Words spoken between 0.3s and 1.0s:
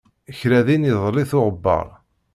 Kra din